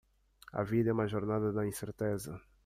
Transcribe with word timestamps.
A 0.59 0.63
vida 0.63 0.89
é 0.89 0.93
uma 0.93 1.05
jornada 1.07 1.51
na 1.51 1.63
incerteza. 1.71 2.41